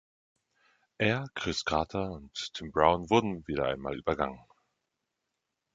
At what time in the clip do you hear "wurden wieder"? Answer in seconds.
3.11-3.65